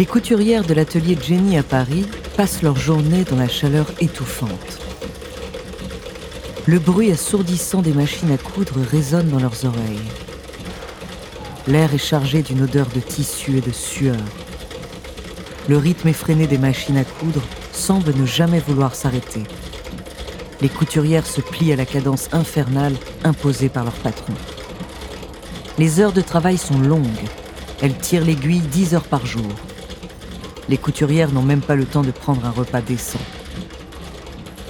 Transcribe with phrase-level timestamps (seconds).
[0.00, 4.80] Les couturières de l'atelier Jenny à Paris passent leur journée dans la chaleur étouffante.
[6.64, 10.08] Le bruit assourdissant des machines à coudre résonne dans leurs oreilles.
[11.66, 14.16] L'air est chargé d'une odeur de tissu et de sueur.
[15.68, 19.42] Le rythme effréné des machines à coudre semble ne jamais vouloir s'arrêter.
[20.62, 24.32] Les couturières se plient à la cadence infernale imposée par leur patron.
[25.76, 27.04] Les heures de travail sont longues.
[27.82, 29.52] Elles tirent l'aiguille 10 heures par jour.
[30.70, 33.18] Les couturières n'ont même pas le temps de prendre un repas décent.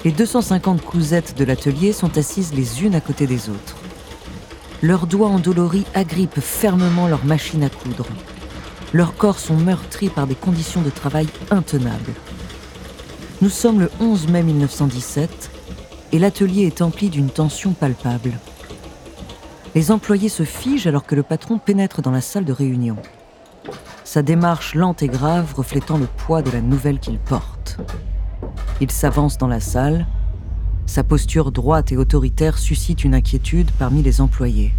[0.03, 3.77] Les 250 cousettes de l'atelier sont assises les unes à côté des autres.
[4.81, 8.07] Leurs doigts endoloris agrippent fermement leur machine à coudre.
[8.95, 12.15] Leurs corps sont meurtris par des conditions de travail intenables.
[13.43, 15.51] Nous sommes le 11 mai 1917
[16.13, 18.33] et l'atelier est empli d'une tension palpable.
[19.75, 22.97] Les employés se figent alors que le patron pénètre dans la salle de réunion
[24.13, 27.79] sa démarche lente et grave reflétant le poids de la nouvelle qu'il porte.
[28.81, 30.05] Il s'avance dans la salle.
[30.87, 34.73] Sa posture droite et autoritaire suscite une inquiétude parmi les employés.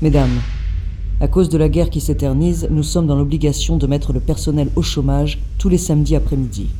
[0.00, 0.40] Mesdames,
[1.20, 4.70] à cause de la guerre qui s'éternise, nous sommes dans l'obligation de mettre le personnel
[4.74, 6.70] au chômage tous les samedis après-midi.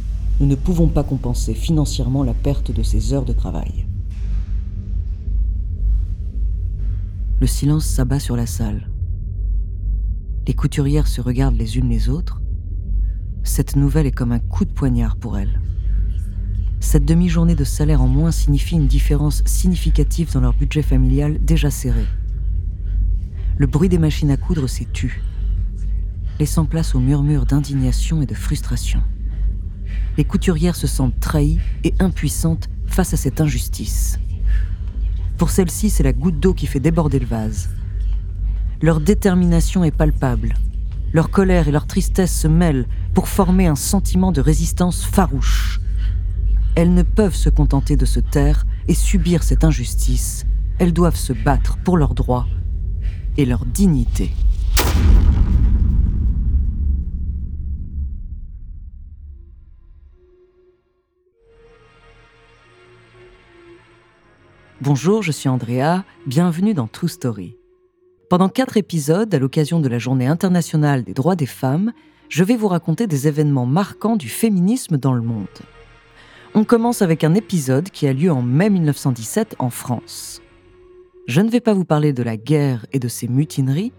[0.40, 3.84] Nous ne pouvons pas compenser financièrement la perte de ces heures de travail.
[7.38, 8.91] Le silence s'abat sur la salle.
[10.46, 12.40] Les couturières se regardent les unes les autres.
[13.44, 15.60] Cette nouvelle est comme un coup de poignard pour elles.
[16.80, 21.70] Cette demi-journée de salaire en moins signifie une différence significative dans leur budget familial déjà
[21.70, 22.04] serré.
[23.56, 25.22] Le bruit des machines à coudre s'est tu,
[26.40, 29.00] laissant place aux murmures d'indignation et de frustration.
[30.16, 34.18] Les couturières se sentent trahies et impuissantes face à cette injustice.
[35.38, 37.70] Pour celles-ci, c'est la goutte d'eau qui fait déborder le vase.
[38.82, 40.54] Leur détermination est palpable.
[41.12, 45.80] Leur colère et leur tristesse se mêlent pour former un sentiment de résistance farouche.
[46.74, 50.46] Elles ne peuvent se contenter de se taire et subir cette injustice.
[50.80, 52.48] Elles doivent se battre pour leurs droits
[53.36, 54.32] et leur dignité.
[64.80, 67.61] Bonjour, je suis Andrea, bienvenue dans True Story.
[68.32, 71.92] Pendant quatre épisodes, à l'occasion de la Journée internationale des droits des femmes,
[72.30, 75.44] je vais vous raconter des événements marquants du féminisme dans le monde.
[76.54, 80.40] On commence avec un épisode qui a lieu en mai 1917 en France.
[81.26, 83.92] Je ne vais pas vous parler de la guerre et de ses mutineries,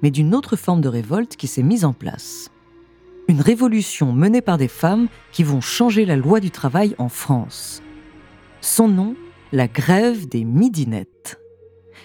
[0.00, 2.50] mais d'une autre forme de révolte qui s'est mise en place.
[3.28, 7.82] Une révolution menée par des femmes qui vont changer la loi du travail en France.
[8.62, 9.14] Son nom,
[9.52, 11.38] la grève des midinettes.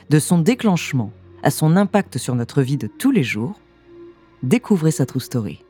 [0.09, 1.13] De son déclenchement
[1.44, 3.59] à son impact sur notre vie de tous les jours,
[4.44, 5.63] découvrez sa true story.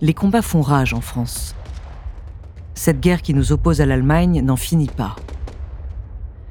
[0.00, 1.54] Les combats font rage en France.
[2.74, 5.16] Cette guerre qui nous oppose à l'Allemagne n'en finit pas.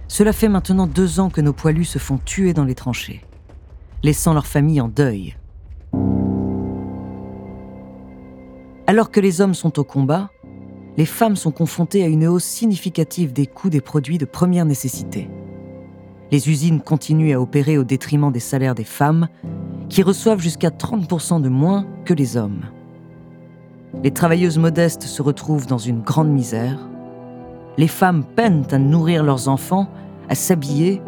[0.07, 3.25] Cela fait maintenant deux ans que nos poilus se font tuer dans les tranchées,
[4.03, 5.35] laissant leurs familles en deuil.
[8.85, 10.29] Alors que les hommes sont au combat,
[10.97, 15.29] les femmes sont confrontées à une hausse significative des coûts des produits de première nécessité.
[16.31, 19.27] Les usines continuent à opérer au détriment des salaires des femmes,
[19.89, 22.65] qui reçoivent jusqu'à 30% de moins que les hommes.
[24.03, 26.77] Les travailleuses modestes se retrouvent dans une grande misère.
[27.77, 29.87] Les femmes peinent à nourrir leurs enfants,
[30.29, 31.01] à s'habiller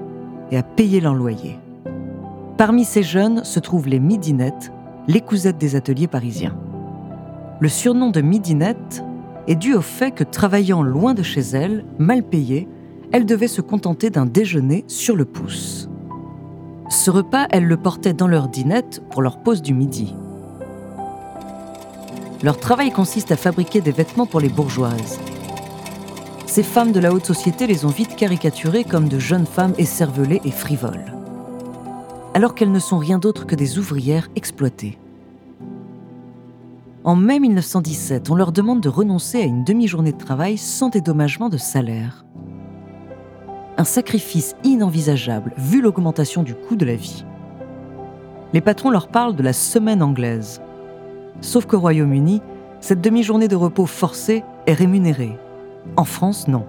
[0.52, 1.60] et à payer leur loyer.
[2.58, 4.72] Parmi ces jeunes se trouvent les midinettes,
[5.08, 6.58] les cousettes des ateliers parisiens.
[7.60, 9.04] Le surnom de midinette
[9.48, 12.68] est dû au fait que travaillant loin de chez elles, mal payées,
[13.12, 15.90] elles devaient se contenter d'un déjeuner sur le pouce.
[16.90, 20.16] Ce repas, elles le portaient dans leur dinette pour leur pause du midi.
[22.44, 25.20] Leur travail consiste à fabriquer des vêtements pour les bourgeoises.
[26.48, 30.42] Ces femmes de la haute société les ont vite caricaturées comme de jeunes femmes écervelées
[30.44, 31.14] et frivoles,
[32.34, 34.98] alors qu'elles ne sont rien d'autre que des ouvrières exploitées.
[37.04, 41.50] En mai 1917, on leur demande de renoncer à une demi-journée de travail sans dédommagement
[41.50, 42.26] de salaire.
[43.78, 47.24] Un sacrifice inenvisageable vu l'augmentation du coût de la vie.
[48.54, 50.62] Les patrons leur parlent de la semaine anglaise.
[51.40, 52.42] Sauf qu'au Royaume-Uni,
[52.82, 55.38] cette demi-journée de repos forcé est rémunérée.
[55.96, 56.66] En France, non.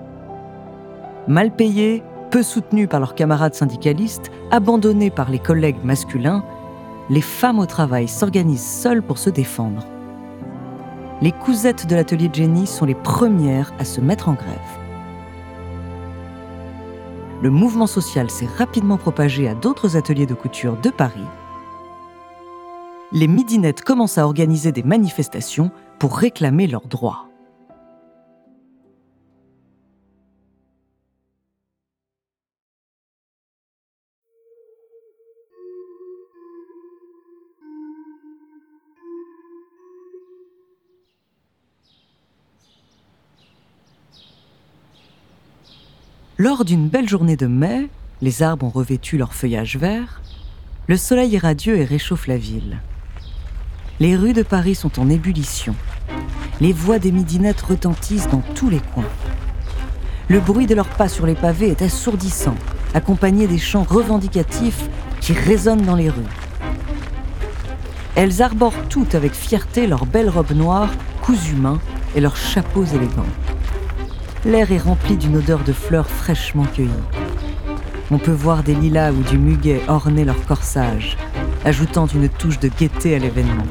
[1.27, 6.45] Mal payés, peu soutenus par leurs camarades syndicalistes, abandonnés par les collègues masculins,
[7.11, 9.85] les femmes au travail s'organisent seules pour se défendre
[11.23, 14.59] les cousettes de l'atelier Jenny sont les premières à se mettre en grève.
[17.41, 21.27] Le mouvement social s'est rapidement propagé à d'autres ateliers de couture de Paris.
[23.15, 27.29] Les midinettes commencent à organiser des manifestations pour réclamer leurs droits.
[46.39, 47.91] Lors d'une belle journée de mai,
[48.23, 50.23] les arbres ont revêtu leur feuillage vert,
[50.89, 52.81] le soleil est radieux et réchauffe la ville.
[54.03, 55.77] Les rues de Paris sont en ébullition.
[56.61, 59.07] Les voix des midinettes retentissent dans tous les coins.
[60.27, 62.57] Le bruit de leurs pas sur les pavés est assourdissant,
[62.95, 64.89] accompagné des chants revendicatifs
[65.21, 66.35] qui résonnent dans les rues.
[68.17, 70.91] Elles arborent toutes avec fierté leurs belles robes noires
[71.23, 71.79] cousues main
[72.17, 73.23] et leurs chapeaux élégants
[74.45, 76.91] l'air est rempli d'une odeur de fleurs fraîchement cueillies.
[78.11, 81.17] On peut voir des lilas ou du muguet orner leur corsage,
[81.65, 83.63] ajoutant une touche de gaieté à l'événement.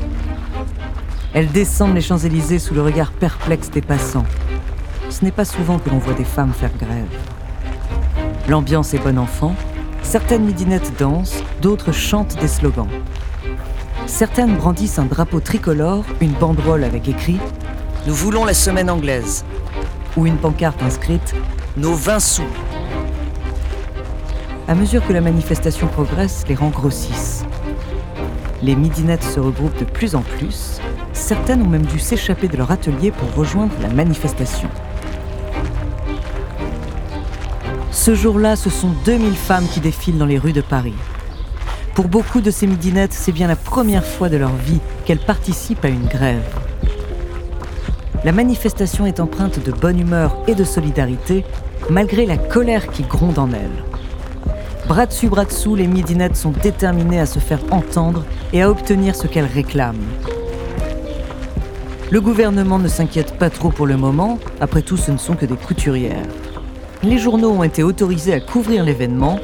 [1.33, 4.25] Elles descendent les Champs-Élysées sous le regard perplexe des passants.
[5.09, 7.07] Ce n'est pas souvent que l'on voit des femmes faire grève.
[8.49, 9.55] L'ambiance est bon enfant.
[10.03, 12.89] Certaines midinettes dansent, d'autres chantent des slogans.
[14.07, 17.35] Certaines brandissent un drapeau tricolore, une banderole avec écrit⁇
[18.07, 19.45] Nous voulons la semaine anglaise⁇
[20.19, 21.33] ou une pancarte inscrite
[21.77, 22.43] Nos 20 sous.
[24.67, 27.45] À mesure que la manifestation progresse, les rangs grossissent.
[28.61, 30.81] Les midinettes se regroupent de plus en plus.
[31.31, 34.67] Certaines ont même dû s'échapper de leur atelier pour rejoindre la manifestation.
[37.89, 40.93] Ce jour-là, ce sont 2000 femmes qui défilent dans les rues de Paris.
[41.95, 45.85] Pour beaucoup de ces midinettes, c'est bien la première fois de leur vie qu'elles participent
[45.85, 46.43] à une grève
[48.23, 51.43] la manifestation est empreinte de bonne humeur et de solidarité,
[51.89, 53.83] malgré la colère qui gronde en elle.
[54.87, 58.23] Bras dessus, bras dessous, les midinettes sont déterminées à se faire entendre
[58.53, 60.05] et à obtenir ce qu'elles réclament.
[62.11, 65.45] Le gouvernement ne s'inquiète pas trop pour le moment, après tout ce ne sont que
[65.45, 66.27] des couturières.
[67.01, 69.39] Les journaux ont été autorisés à couvrir l'événement,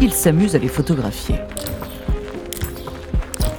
[0.00, 1.36] ils s'amusent à les photographier.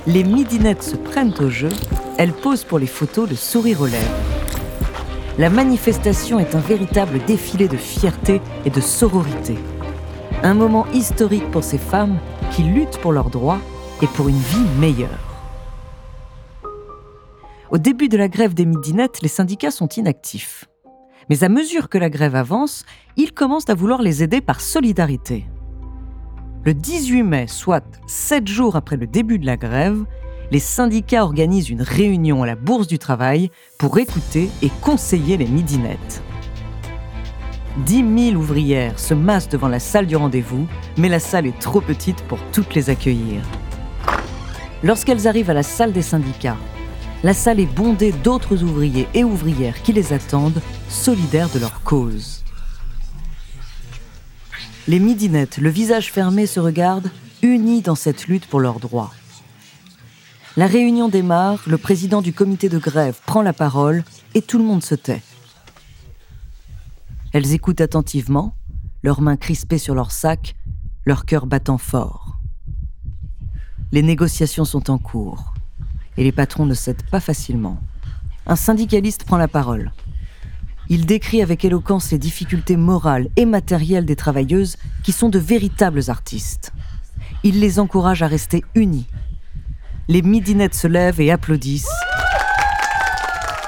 [0.06, 1.70] Les midinettes se prennent au jeu,
[2.18, 4.32] elles posent pour les photos le sourire aux lèvres
[5.38, 9.58] la manifestation est un véritable défilé de fierté et de sororité.
[10.44, 12.20] Un moment historique pour ces femmes
[12.52, 13.60] qui luttent pour leurs droits
[14.02, 15.31] et pour une vie meilleure.
[17.72, 20.66] Au début de la grève des midinettes, les syndicats sont inactifs.
[21.30, 22.84] Mais à mesure que la grève avance,
[23.16, 25.46] ils commencent à vouloir les aider par solidarité.
[26.66, 30.04] Le 18 mai, soit sept jours après le début de la grève,
[30.52, 35.48] les syndicats organisent une réunion à la Bourse du Travail pour écouter et conseiller les
[35.48, 36.22] midinettes.
[37.86, 41.80] 10 000 ouvrières se massent devant la salle du rendez-vous, mais la salle est trop
[41.80, 43.42] petite pour toutes les accueillir.
[44.84, 46.58] Lorsqu'elles arrivent à la salle des syndicats,
[47.24, 52.44] la salle est bondée d'autres ouvriers et ouvrières qui les attendent, solidaires de leur cause.
[54.88, 57.12] Les midinettes, le visage fermé, se regardent,
[57.44, 59.12] unis dans cette lutte pour leurs droits.
[60.58, 64.64] La réunion démarre, le président du comité de grève prend la parole et tout le
[64.64, 65.22] monde se tait.
[67.34, 68.56] Elles écoutent attentivement,
[69.04, 70.56] leurs mains crispées sur leurs sacs,
[71.06, 72.40] leur cœur battant fort.
[73.92, 75.51] Les négociations sont en cours
[76.18, 77.80] et les patrons ne cèdent pas facilement.
[78.48, 79.92] Un syndicaliste prend la parole.
[80.90, 86.10] Il décrit avec éloquence les difficultés morales et matérielles des travailleuses qui sont de véritables
[86.10, 86.74] artistes.
[87.44, 89.08] Il les encourage à rester unis.
[90.08, 91.88] Les midinettes se lèvent et applaudissent.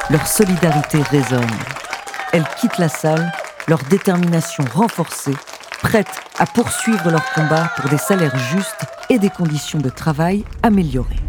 [0.10, 1.46] Leur solidarité résonne.
[2.34, 3.32] Elles quittent la salle,
[3.68, 5.36] leur détermination renforcée,
[5.82, 11.22] prêtes à poursuivre leur combat pour des salaires justes et des conditions de travail améliorées.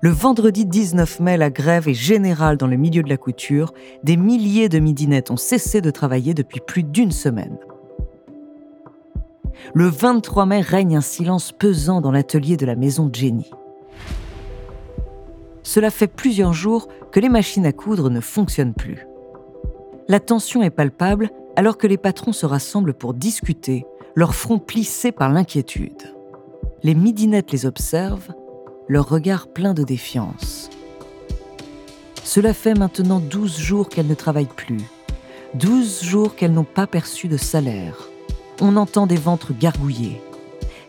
[0.00, 3.72] Le vendredi 19 mai, la grève est générale dans le milieu de la couture.
[4.04, 7.58] Des milliers de midinettes ont cessé de travailler depuis plus d'une semaine.
[9.74, 13.50] Le 23 mai règne un silence pesant dans l'atelier de la maison Jenny.
[15.64, 19.04] Cela fait plusieurs jours que les machines à coudre ne fonctionnent plus.
[20.06, 25.10] La tension est palpable alors que les patrons se rassemblent pour discuter, leur front plissé
[25.10, 26.14] par l'inquiétude.
[26.84, 28.32] Les midinettes les observent
[28.88, 30.70] leur regard plein de défiance.
[32.24, 34.80] Cela fait maintenant douze jours qu'elles ne travaillent plus,
[35.54, 38.08] douze jours qu'elles n'ont pas perçu de salaire.
[38.60, 40.20] On entend des ventres gargouiller.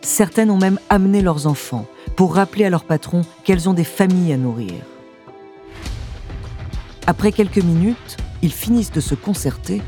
[0.00, 4.32] Certaines ont même amené leurs enfants pour rappeler à leur patron qu'elles ont des familles
[4.32, 4.74] à nourrir.
[7.06, 9.82] Après quelques minutes, ils finissent de se concerter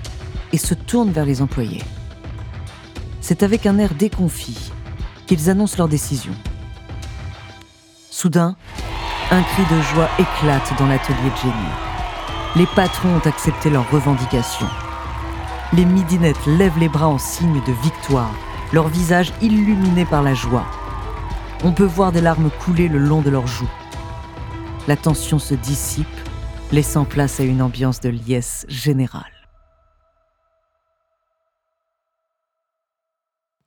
[0.53, 1.83] et se tournent vers les employés.
[3.23, 4.71] C'est avec un air déconfit
[5.27, 6.33] qu'ils annoncent leur décision.
[8.23, 8.55] Soudain,
[9.33, 11.73] un cri de joie éclate dans l'atelier de Jenny.
[12.55, 14.69] Les patrons ont accepté leurs revendications.
[15.73, 18.31] Les midinettes lèvent les bras en signe de victoire,
[18.73, 20.65] leur visage illuminé par la joie.
[21.65, 23.71] On peut voir des larmes couler le long de leurs joues.
[24.87, 26.07] La tension se dissipe,
[26.71, 29.49] laissant place à une ambiance de liesse générale.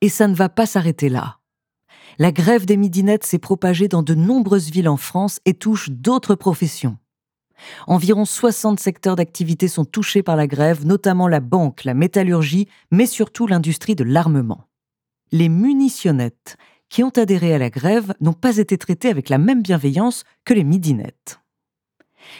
[0.00, 1.40] Et ça ne va pas s'arrêter là
[2.18, 6.34] la grève des midinettes s'est propagée dans de nombreuses villes en France et touche d'autres
[6.34, 6.96] professions.
[7.86, 13.06] Environ 60 secteurs d'activité sont touchés par la grève, notamment la banque, la métallurgie, mais
[13.06, 14.64] surtout l'industrie de l'armement.
[15.32, 16.56] Les munitionnettes
[16.88, 20.54] qui ont adhéré à la grève n'ont pas été traitées avec la même bienveillance que
[20.54, 21.40] les midinettes.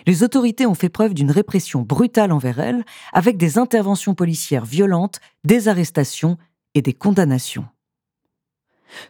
[0.06, 5.20] Les autorités ont fait preuve d'une répression brutale envers elles, avec des interventions policières violentes,
[5.44, 6.38] des arrestations
[6.74, 7.66] et des condamnations.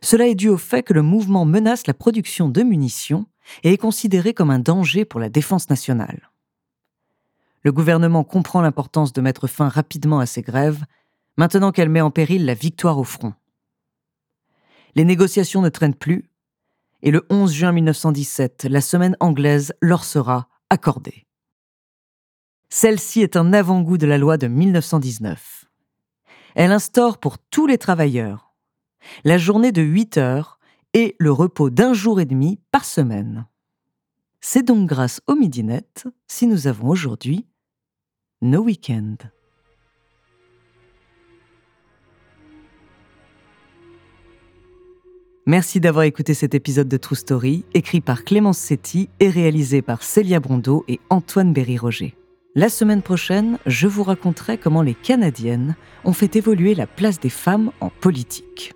[0.00, 3.26] Cela est dû au fait que le mouvement menace la production de munitions
[3.62, 6.30] et est considéré comme un danger pour la défense nationale.
[7.62, 10.84] Le gouvernement comprend l'importance de mettre fin rapidement à ces grèves,
[11.36, 13.34] maintenant qu'elle met en péril la victoire au front.
[14.94, 16.30] Les négociations ne traînent plus,
[17.02, 21.26] et le 11 juin 1917, la semaine anglaise leur sera accordée.
[22.68, 25.66] Celle-ci est un avant-goût de la loi de 1919.
[26.54, 28.45] Elle instaure pour tous les travailleurs,
[29.24, 30.58] la journée de 8 heures
[30.94, 33.46] et le repos d'un jour et demi par semaine.
[34.40, 37.46] C'est donc grâce aux midinettes si nous avons aujourd'hui
[38.42, 39.16] nos week-ends.
[45.48, 50.02] Merci d'avoir écouté cet épisode de True Story, écrit par Clémence Setti et réalisé par
[50.02, 52.16] Célia Brondeau et Antoine Berry-Roger.
[52.56, 57.30] La semaine prochaine, je vous raconterai comment les Canadiennes ont fait évoluer la place des
[57.30, 58.75] femmes en politique.